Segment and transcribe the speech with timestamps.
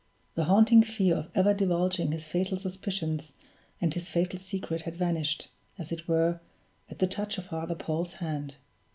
[0.33, 3.33] The haunting fear of ever divulging his fatal suspicions
[3.79, 6.39] and his fatal secret had vanished, as it were,
[6.89, 8.55] at the touch of Father Paul's hand.